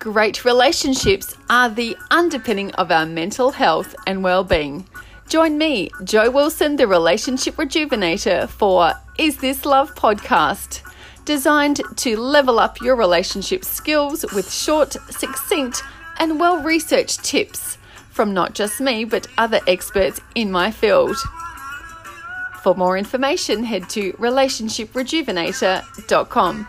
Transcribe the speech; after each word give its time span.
Great 0.00 0.44
relationships 0.46 1.36
are 1.50 1.68
the 1.68 1.94
underpinning 2.10 2.72
of 2.76 2.90
our 2.90 3.04
mental 3.04 3.50
health 3.50 3.94
and 4.06 4.24
well-being. 4.24 4.88
Join 5.28 5.58
me, 5.58 5.90
Joe 6.04 6.30
Wilson, 6.30 6.76
the 6.76 6.86
relationship 6.86 7.56
rejuvenator 7.56 8.48
for 8.48 8.94
Is 9.18 9.36
This 9.36 9.66
Love 9.66 9.94
podcast, 9.94 10.80
designed 11.26 11.82
to 11.96 12.16
level 12.16 12.58
up 12.58 12.80
your 12.80 12.96
relationship 12.96 13.62
skills 13.62 14.24
with 14.34 14.50
short, 14.50 14.96
succinct, 15.10 15.82
and 16.18 16.40
well-researched 16.40 17.22
tips 17.22 17.76
from 18.08 18.32
not 18.32 18.54
just 18.54 18.80
me 18.80 19.04
but 19.04 19.26
other 19.36 19.60
experts 19.66 20.18
in 20.34 20.50
my 20.50 20.70
field. 20.70 21.14
For 22.62 22.74
more 22.74 22.96
information, 22.96 23.64
head 23.64 23.90
to 23.90 24.14
relationshiprejuvenator.com. 24.14 26.66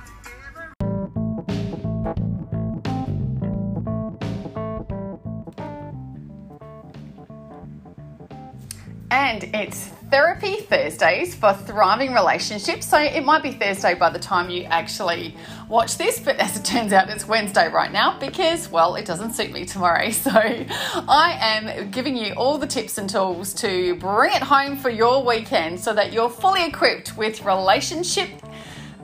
and 9.12 9.44
it's 9.54 9.88
Therapy 10.10 10.62
Thursdays 10.62 11.36
for 11.36 11.54
Thriving 11.54 12.14
Relationships. 12.14 12.88
So 12.88 12.98
it 12.98 13.24
might 13.26 13.44
be 13.44 13.52
Thursday 13.52 13.94
by 13.94 14.10
the 14.10 14.20
time 14.20 14.50
you 14.50 14.64
actually 14.64 15.36
watch 15.68 15.98
this, 15.98 16.20
but 16.20 16.38
as 16.38 16.58
it 16.58 16.64
turns 16.64 16.94
out, 16.94 17.10
it's 17.10 17.28
Wednesday 17.28 17.70
right 17.70 17.92
now 17.92 18.18
because, 18.20 18.70
well, 18.70 18.96
it 18.96 19.06
doesn't 19.06 19.34
suit 19.34 19.52
me 19.52 19.66
tomorrow. 19.66 20.10
So 20.22 20.32
I 20.32 21.38
am 21.42 21.90
giving 21.92 22.16
you 22.16 22.34
all 22.34 22.58
the 22.58 22.68
tips 22.68 22.98
and 22.98 23.10
tools 23.10 23.54
to 23.56 23.96
bring 23.96 24.34
it 24.34 24.42
home 24.44 24.78
for 24.78 24.90
your 24.90 25.26
weekend 25.26 25.80
so 25.80 25.94
that 25.94 26.14
you're 26.14 26.30
fully 26.30 26.66
equipped 26.66 27.18
with 27.18 27.44
relationship 27.44 28.30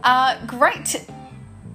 uh, 0.04 0.38
great 0.46 1.06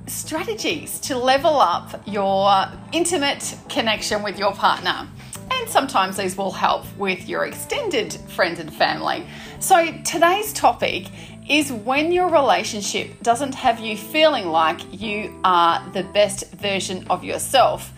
strategies 0.07 0.99
to 1.01 1.19
level 1.19 1.61
up 1.61 2.03
your 2.07 2.67
intimate 2.93 3.57
connection 3.69 4.23
with 4.23 4.39
your 4.39 4.53
partner 4.53 5.09
sometimes 5.73 6.17
these 6.19 6.37
will 6.37 6.53
help 6.53 6.85
with 6.97 7.29
your 7.29 7.47
extended 7.47 8.13
friends 8.29 8.61
and 8.61 8.73
family. 8.73 9.27
So, 9.59 9.93
today's 10.05 10.53
topic 10.53 11.07
is 11.49 11.73
when 11.73 12.13
your 12.13 12.29
relationship 12.29 13.21
doesn't 13.23 13.55
have 13.55 13.81
you 13.81 13.97
feeling 13.97 14.49
like 14.49 14.81
you 14.93 15.35
are 15.43 15.85
the 15.91 16.05
best 16.05 16.53
version 16.53 17.07
of 17.11 17.25
yourself, 17.25 17.93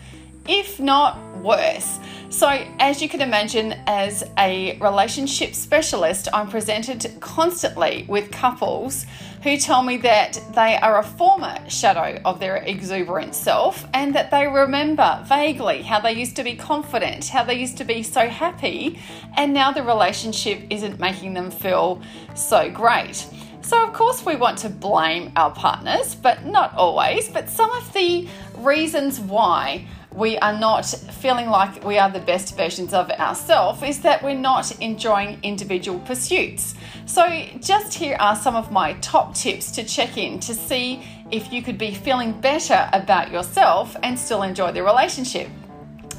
if 0.47 0.79
not 0.79 1.19
worse. 1.37 1.99
So, 2.29 2.49
as 2.79 3.01
you 3.01 3.07
can 3.07 3.21
imagine, 3.21 3.73
as 3.87 4.23
a 4.37 4.77
relationship 4.79 5.55
specialist, 5.55 6.27
I'm 6.33 6.49
presented 6.49 7.19
constantly 7.21 8.05
with 8.09 8.29
couples 8.29 9.05
who 9.41 9.55
tell 9.57 9.83
me 9.83 9.95
that 9.97 10.37
they 10.53 10.75
are 10.77 10.99
a 10.99 11.03
former 11.03 11.57
shadow 11.69 12.19
of 12.25 12.39
their 12.39 12.57
exuberant 12.57 13.35
self 13.35 13.85
and 13.93 14.13
that 14.15 14.31
they 14.31 14.47
remember 14.47 15.23
vaguely 15.27 15.83
how 15.83 15.99
they 15.99 16.13
used 16.13 16.35
to 16.35 16.43
be 16.43 16.55
confident, 16.55 17.27
how 17.27 17.43
they 17.43 17.53
used 17.53 17.77
to 17.77 17.85
be 17.85 18.03
so 18.03 18.27
happy, 18.27 18.99
and 19.37 19.53
now 19.53 19.71
the 19.71 19.83
relationship 19.83 20.61
isn't 20.69 20.99
making 20.99 21.35
them 21.35 21.51
feel 21.51 22.01
so 22.33 22.69
great. 22.69 23.27
So, 23.61 23.83
of 23.83 23.93
course, 23.93 24.25
we 24.25 24.35
want 24.35 24.57
to 24.59 24.69
blame 24.69 25.31
our 25.35 25.51
partners, 25.51 26.15
but 26.15 26.45
not 26.45 26.73
always. 26.75 27.29
But 27.29 27.49
some 27.49 27.71
of 27.71 27.93
the 27.93 28.27
reasons 28.57 29.19
why 29.19 29.87
we 30.15 30.37
are 30.37 30.57
not 30.57 30.85
feeling 30.85 31.49
like 31.49 31.83
we 31.83 31.99
are 31.99 32.09
the 32.09 32.21
best 32.21 32.55
versions 32.55 32.93
of 32.93 33.11
ourselves 33.11 33.83
is 33.83 33.99
that 33.99 34.23
we're 34.23 34.33
not 34.33 34.79
enjoying 34.79 35.37
individual 35.43 35.99
pursuits. 35.99 36.73
So, 37.05 37.45
just 37.59 37.93
here 37.93 38.15
are 38.19 38.35
some 38.35 38.55
of 38.55 38.71
my 38.71 38.93
top 38.93 39.35
tips 39.35 39.71
to 39.71 39.83
check 39.83 40.17
in 40.17 40.39
to 40.39 40.53
see 40.53 41.03
if 41.31 41.51
you 41.51 41.61
could 41.61 41.77
be 41.77 41.93
feeling 41.93 42.31
better 42.39 42.89
about 42.93 43.29
yourself 43.29 43.95
and 44.03 44.17
still 44.17 44.43
enjoy 44.43 44.71
the 44.71 44.83
relationship. 44.83 45.49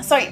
So, 0.03 0.31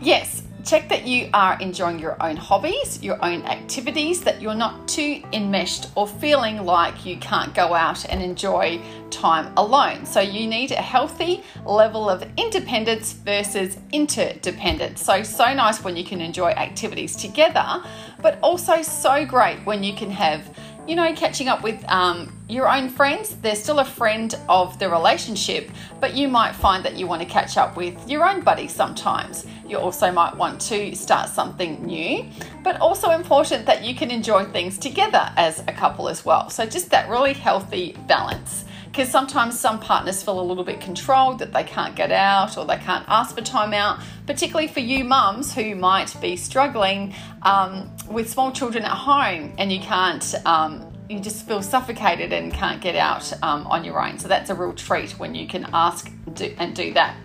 yes, 0.00 0.44
check 0.64 0.88
that 0.88 1.06
you 1.06 1.30
are 1.32 1.58
enjoying 1.60 1.98
your 1.98 2.20
own 2.22 2.36
hobbies, 2.36 3.02
your 3.02 3.22
own 3.24 3.42
activities, 3.42 4.22
that 4.22 4.40
you're 4.40 4.54
not 4.54 4.86
too 4.88 5.22
enmeshed 5.32 5.88
or 5.94 6.06
feeling 6.06 6.64
like 6.64 7.04
you 7.06 7.16
can't 7.18 7.54
go 7.54 7.74
out 7.74 8.04
and 8.06 8.22
enjoy 8.22 8.80
time 9.10 9.52
alone. 9.56 10.04
So 10.06 10.20
you 10.20 10.46
need 10.46 10.72
a 10.72 10.76
healthy 10.76 11.42
level 11.64 12.08
of 12.08 12.22
independence 12.36 13.12
versus 13.12 13.78
interdependence. 13.92 15.02
So, 15.02 15.22
so 15.22 15.52
nice 15.52 15.82
when 15.82 15.96
you 15.96 16.04
can 16.04 16.20
enjoy 16.20 16.50
activities 16.50 17.16
together, 17.16 17.82
but 18.22 18.38
also 18.42 18.82
so 18.82 19.24
great 19.24 19.64
when 19.66 19.82
you 19.82 19.94
can 19.94 20.10
have 20.10 20.48
you 20.90 20.96
know, 20.96 21.14
catching 21.14 21.46
up 21.46 21.62
with 21.62 21.88
um, 21.88 22.36
your 22.48 22.68
own 22.68 22.88
friends. 22.88 23.36
They're 23.36 23.54
still 23.54 23.78
a 23.78 23.84
friend 23.84 24.34
of 24.48 24.76
the 24.80 24.90
relationship, 24.90 25.70
but 26.00 26.14
you 26.14 26.26
might 26.26 26.52
find 26.52 26.84
that 26.84 26.96
you 26.96 27.06
want 27.06 27.22
to 27.22 27.28
catch 27.28 27.56
up 27.56 27.76
with 27.76 27.96
your 28.10 28.28
own 28.28 28.40
buddy 28.40 28.66
sometimes. 28.66 29.46
You 29.64 29.78
also 29.78 30.10
might 30.10 30.36
want 30.36 30.60
to 30.62 30.96
start 30.96 31.28
something 31.28 31.86
new, 31.86 32.28
but 32.64 32.80
also 32.80 33.12
important 33.12 33.66
that 33.66 33.84
you 33.84 33.94
can 33.94 34.10
enjoy 34.10 34.46
things 34.46 34.78
together 34.78 35.32
as 35.36 35.60
a 35.68 35.72
couple 35.72 36.08
as 36.08 36.24
well. 36.24 36.50
So, 36.50 36.66
just 36.66 36.90
that 36.90 37.08
really 37.08 37.34
healthy 37.34 37.96
balance 38.08 38.64
because 38.90 39.08
sometimes 39.08 39.58
some 39.58 39.78
partners 39.78 40.22
feel 40.22 40.40
a 40.40 40.42
little 40.42 40.64
bit 40.64 40.80
controlled 40.80 41.38
that 41.38 41.52
they 41.52 41.62
can't 41.62 41.94
get 41.94 42.10
out 42.10 42.58
or 42.58 42.64
they 42.64 42.76
can't 42.76 43.04
ask 43.08 43.36
for 43.36 43.42
time 43.42 43.72
out, 43.72 44.00
particularly 44.26 44.66
for 44.66 44.80
you 44.80 45.04
mums 45.04 45.54
who 45.54 45.76
might 45.76 46.14
be 46.20 46.36
struggling 46.36 47.14
um, 47.42 47.90
with 48.08 48.28
small 48.28 48.50
children 48.50 48.84
at 48.84 48.90
home 48.90 49.52
and 49.58 49.72
you 49.72 49.80
can't. 49.80 50.34
Um, 50.44 50.86
you 51.08 51.18
just 51.18 51.44
feel 51.44 51.60
suffocated 51.60 52.32
and 52.32 52.52
can't 52.52 52.80
get 52.80 52.94
out 52.94 53.32
um, 53.42 53.66
on 53.66 53.82
your 53.82 54.00
own. 54.00 54.16
So 54.16 54.28
that's 54.28 54.48
a 54.48 54.54
real 54.54 54.72
treat 54.72 55.18
when 55.18 55.34
you 55.34 55.48
can 55.48 55.66
ask 55.72 56.08
do, 56.34 56.54
and 56.56 56.72
do 56.72 56.92
that. 56.92 57.16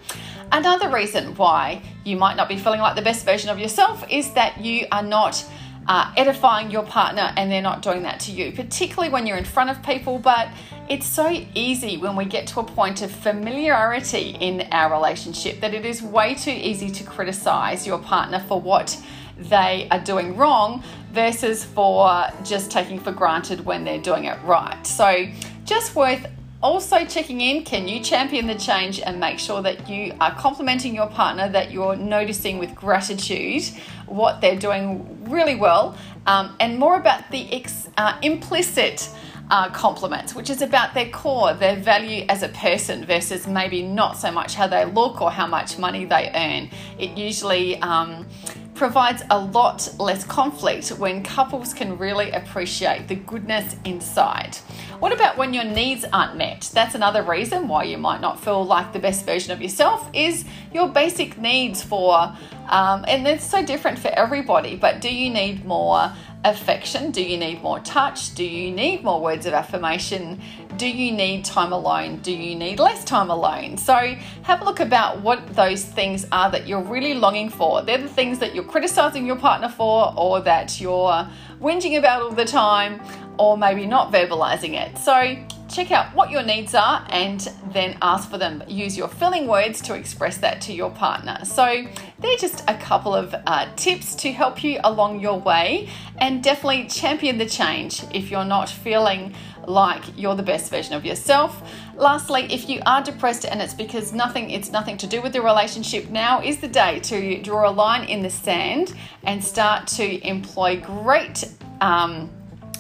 Another 0.52 0.90
reason 0.90 1.36
why 1.36 1.84
you 2.04 2.18
might 2.18 2.36
not 2.36 2.50
be 2.50 2.58
feeling 2.58 2.80
like 2.80 2.96
the 2.96 3.04
best 3.04 3.26
version 3.26 3.52
of 3.52 3.60
yourself 3.60 4.04
is 4.10 4.32
that 4.32 4.60
you 4.60 4.88
are 4.92 5.04
not 5.04 5.46
uh, 5.88 6.12
edifying 6.18 6.72
your 6.72 6.84
partner 6.84 7.32
and 7.38 7.52
they're 7.52 7.62
not 7.62 7.82
doing 7.82 8.04
that 8.04 8.20
to 8.22 8.32
you, 8.32 8.52
particularly 8.52 9.12
when 9.12 9.28
you're 9.28 9.38
in 9.38 9.46
front 9.46 9.70
of 9.70 9.84
people. 9.84 10.18
But 10.18 10.50
it's 10.88 11.08
so 11.08 11.44
easy 11.56 11.98
when 11.98 12.16
we 12.16 12.26
get 12.26 12.46
to 12.48 12.60
a 12.60 12.64
point 12.64 13.02
of 13.02 13.12
familiarity 13.12 14.38
in 14.40 14.68
our 14.72 14.92
relationship 14.92 15.60
that 15.62 15.74
it 15.74 15.86
is 15.86 16.02
way 16.02 16.36
too 16.36 16.52
easy 16.52 16.90
to 16.90 17.04
criticize 17.04 17.88
your 17.88 17.98
partner 17.98 18.40
for 18.48 18.62
what 18.62 19.02
they 19.38 19.88
are 19.90 20.00
doing 20.00 20.38
wrong 20.38 20.84
versus 21.12 21.64
for 21.64 22.26
just 22.44 22.70
taking 22.70 23.00
for 23.00 23.12
granted 23.12 23.66
when 23.66 23.84
they're 23.84 24.02
doing 24.02 24.26
it 24.26 24.38
right. 24.44 24.86
So, 24.86 25.28
just 25.66 25.96
worth 25.96 26.28
also 26.62 27.04
checking 27.06 27.42
in 27.42 27.64
can 27.64 27.88
you 27.88 28.02
champion 28.02 28.48
the 28.48 28.56
change 28.56 29.00
and 29.00 29.20
make 29.20 29.38
sure 29.40 29.62
that 29.62 29.90
you 29.90 30.14
are 30.22 30.34
complimenting 30.36 30.96
your 30.96 31.08
partner 31.08 31.50
that 31.50 31.70
you're 31.70 31.96
noticing 31.96 32.58
with 32.58 32.74
gratitude 32.74 33.62
what 34.08 34.42
they're 34.42 34.58
doing 34.58 35.30
really 35.30 35.56
well 35.56 35.98
um, 36.26 36.56
and 36.60 36.80
more 36.80 36.96
about 36.98 37.30
the 37.30 37.52
ex, 37.52 37.90
uh, 37.98 38.18
implicit 38.24 39.10
uh, 39.50 39.70
compliments, 39.70 40.34
which 40.34 40.50
is 40.50 40.62
about 40.62 40.94
their 40.94 41.10
core, 41.10 41.54
their 41.54 41.76
value 41.76 42.26
as 42.30 42.44
a 42.44 42.50
person 42.50 43.06
versus 43.06 43.48
maybe 43.48 43.82
not 43.82 44.18
so 44.18 44.32
much 44.32 44.56
how 44.56 44.68
they 44.68 44.86
look 44.86 45.22
or 45.22 45.32
how 45.32 45.48
much 45.48 45.78
money 45.78 46.06
they 46.06 46.32
earn. 46.34 46.70
It 46.98 47.18
usually 47.18 47.80
um, 47.82 48.26
provides 48.74 49.24
a 49.30 49.40
lot 49.40 49.88
less 50.00 50.24
conflict 50.24 50.90
when 50.90 51.24
couples 51.24 51.74
can 51.74 51.98
really 51.98 52.32
appreciate 52.32 53.08
the 53.08 53.16
goodness 53.16 53.76
inside. 53.86 54.56
What 55.00 55.14
about 55.14 55.38
when 55.38 55.54
your 55.54 55.64
needs 55.64 56.06
aren't 56.12 56.36
met? 56.36 56.70
That's 56.74 56.96
another 56.96 57.24
reason 57.24 57.68
why 57.68 57.84
you 57.84 57.98
might 57.98 58.22
not 58.22 58.40
feel 58.40 58.66
like 58.66 58.94
the 58.94 59.00
best 59.00 59.26
version 59.26 59.52
of 59.52 59.62
yourself 59.62 60.10
is 60.14 60.46
your 60.74 60.90
basic 60.90 61.38
needs 61.38 61.82
for 61.82 62.36
um, 62.68 63.06
and 63.08 63.28
it's 63.28 63.46
so 63.46 63.64
different 63.64 64.00
for 64.00 64.08
everybody, 64.10 64.76
but 64.76 65.00
do 65.00 65.14
you 65.14 65.30
need 65.30 65.66
more 65.66 66.12
affection? 66.46 67.12
Do 67.12 67.22
you 67.22 67.38
need 67.38 67.62
more 67.62 67.80
touch? 67.80 68.34
Do 68.36 68.46
you 68.46 68.72
need 68.72 69.04
more 69.04 69.20
words 69.20 69.46
of 69.46 69.54
affirmation? 69.54 70.42
Do 70.78 70.88
you 70.88 71.12
need 71.12 71.44
time 71.44 71.74
alone? 71.74 72.18
Do 72.18 72.32
you 72.32 72.56
need 72.56 72.80
less 72.80 73.04
time 73.04 73.30
alone? 73.30 73.78
So, 73.78 73.96
have 74.44 74.62
a 74.62 74.66
look 74.66 74.80
about 74.80 75.22
what 75.22 75.56
those 75.56 75.84
things 75.84 76.26
are 76.32 76.52
that 76.52 76.68
you're 76.68 76.84
really 76.84 77.16
longing 77.16 77.50
for. 77.50 77.82
They're 77.82 77.98
the 77.98 78.08
things 78.08 78.40
that 78.40 78.54
you're 78.54 78.64
criticizing 78.64 79.26
your 79.26 79.38
partner 79.38 79.70
for, 79.70 80.14
or 80.16 80.40
that 80.42 80.80
you're 80.80 81.28
whinging 81.60 81.98
about 81.98 82.22
all 82.22 82.32
the 82.32 82.46
time, 82.46 83.02
or 83.38 83.58
maybe 83.58 83.86
not 83.86 84.14
verbalizing 84.14 84.74
it. 84.74 84.98
So, 84.98 85.36
check 85.76 85.92
out 85.92 86.16
what 86.16 86.32
your 86.32 86.42
needs 86.42 86.74
are 86.74 87.06
and 87.10 87.52
then 87.74 87.98
ask 88.02 88.30
for 88.30 88.38
them. 88.38 88.64
Use 88.68 88.98
your 88.98 89.10
filling 89.10 89.46
words 89.46 89.82
to 89.82 89.94
express 89.94 90.38
that 90.38 90.62
to 90.62 90.74
your 90.74 90.90
partner. 90.92 91.44
So, 91.44 91.86
they're 92.20 92.38
just 92.38 92.64
a 92.70 92.76
couple 92.76 93.14
of 93.14 93.36
uh, 93.46 93.68
tips 93.76 94.16
to 94.16 94.32
help 94.32 94.64
you 94.64 94.80
along 94.84 95.20
your 95.20 95.38
way 95.40 95.90
and 96.18 96.42
definitely 96.42 96.88
champion 96.88 97.38
the 97.38 97.46
change 97.46 98.04
if 98.14 98.32
you're 98.32 98.46
not 98.46 98.70
feeling 98.70 99.36
like 99.68 100.04
you're 100.16 100.36
the 100.36 100.44
best 100.44 100.72
version 100.72 100.94
of 100.94 101.06
yourself. 101.06 101.62
Lastly, 101.96 102.48
if 102.50 102.70
you 102.70 102.82
are 102.86 103.04
depressed 103.04 103.46
and 103.46 103.62
it's 103.62 103.74
because 103.74 104.14
nothing 104.14 104.50
it's 104.50 104.72
nothing 104.72 104.98
to 104.98 105.08
do 105.08 105.22
with 105.22 105.34
the 105.34 105.42
relationship, 105.42 106.10
now 106.10 106.42
is 106.42 106.60
the 106.60 106.68
day 106.68 107.00
to 107.02 107.42
draw 107.42 107.70
a 107.70 107.72
line 107.72 108.08
in 108.08 108.22
the 108.22 108.30
sand 108.30 108.94
and 109.24 109.44
start 109.44 109.88
to 109.88 110.28
employ 110.28 110.80
great 110.80 111.44
um, 111.82 112.30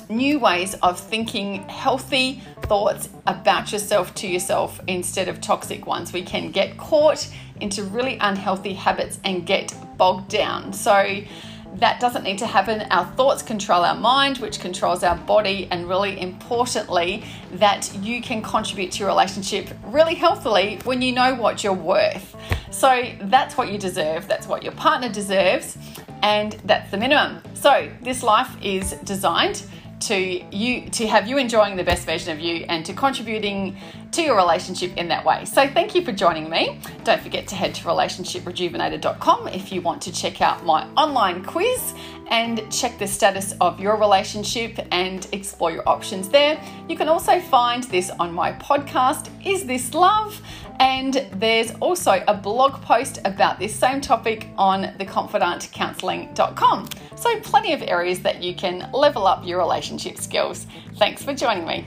new 0.09 0.39
ways 0.39 0.73
of 0.75 0.99
thinking 0.99 1.67
healthy 1.69 2.41
thoughts 2.63 3.09
about 3.27 3.71
yourself 3.71 4.13
to 4.15 4.27
yourself 4.27 4.79
instead 4.87 5.27
of 5.27 5.41
toxic 5.41 5.85
ones. 5.85 6.13
We 6.13 6.23
can 6.23 6.51
get 6.51 6.77
caught 6.77 7.27
into 7.61 7.83
really 7.83 8.17
unhealthy 8.19 8.73
habits 8.73 9.19
and 9.23 9.45
get 9.45 9.73
bogged 9.97 10.29
down. 10.29 10.73
So, 10.73 11.23
that 11.79 11.99
doesn't 11.99 12.23
need 12.23 12.37
to 12.37 12.47
happen. 12.47 12.81
Our 12.89 13.05
thoughts 13.15 13.43
control 13.43 13.83
our 13.83 13.95
mind, 13.95 14.37
which 14.37 14.59
controls 14.59 15.03
our 15.03 15.17
body, 15.17 15.67
and 15.71 15.87
really 15.89 16.19
importantly, 16.19 17.25
that 17.53 17.93
you 18.01 18.21
can 18.21 18.41
contribute 18.41 18.91
to 18.93 18.99
your 18.99 19.09
relationship 19.09 19.69
really 19.87 20.15
healthily 20.15 20.79
when 20.85 21.01
you 21.01 21.11
know 21.11 21.35
what 21.35 21.63
you're 21.63 21.73
worth. 21.73 22.35
So 22.71 23.05
that's 23.21 23.57
what 23.57 23.71
you 23.71 23.77
deserve, 23.77 24.27
that's 24.27 24.47
what 24.47 24.63
your 24.63 24.73
partner 24.73 25.09
deserves, 25.09 25.77
and 26.21 26.53
that's 26.65 26.91
the 26.91 26.97
minimum. 26.97 27.41
So 27.53 27.91
this 28.01 28.23
life 28.23 28.55
is 28.61 28.93
designed 29.03 29.63
to 30.07 30.55
you 30.55 30.89
to 30.89 31.07
have 31.07 31.27
you 31.27 31.37
enjoying 31.37 31.75
the 31.75 31.83
best 31.83 32.05
version 32.05 32.31
of 32.31 32.39
you 32.39 32.65
and 32.69 32.85
to 32.85 32.93
contributing 32.93 33.75
to 34.15 34.21
your 34.21 34.35
relationship 34.37 34.95
in 34.97 35.09
that 35.09 35.25
way. 35.25 35.43
So 35.45 35.67
thank 35.67 35.93
you 35.93 36.03
for 36.03 36.11
joining 36.13 36.49
me. 36.49 36.79
Don't 37.03 37.21
forget 37.21 37.47
to 37.49 37.55
head 37.55 37.75
to 37.75 37.83
relationshiprejuvenator.com 37.83 39.49
if 39.49 39.71
you 39.71 39.81
want 39.81 40.01
to 40.03 40.11
check 40.11 40.41
out 40.41 40.65
my 40.65 40.87
online 40.95 41.43
quiz 41.43 41.93
and 42.27 42.63
check 42.71 42.97
the 42.97 43.07
status 43.07 43.53
of 43.59 43.79
your 43.79 43.97
relationship 43.97 44.79
and 44.91 45.27
explore 45.31 45.71
your 45.71 45.87
options 45.87 46.29
there. 46.29 46.61
You 46.87 46.95
can 46.95 47.09
also 47.09 47.39
find 47.39 47.83
this 47.83 48.09
on 48.09 48.33
my 48.33 48.53
podcast, 48.53 49.29
Is 49.45 49.65
This 49.65 49.93
Love? 49.93 50.41
And 50.79 51.27
there's 51.33 51.71
also 51.75 52.23
a 52.27 52.33
blog 52.33 52.81
post 52.81 53.19
about 53.25 53.59
this 53.59 53.75
same 53.75 54.01
topic 54.01 54.47
on 54.57 54.83
theconfidantcounseling.com. 54.97 56.89
So, 57.15 57.39
plenty 57.41 57.73
of 57.73 57.81
areas 57.81 58.19
that 58.21 58.41
you 58.43 58.55
can 58.55 58.89
level 58.91 59.25
up 59.27 59.45
your 59.45 59.59
relationship 59.59 60.17
skills. 60.17 60.67
Thanks 60.97 61.23
for 61.23 61.33
joining 61.33 61.65
me. 61.65 61.85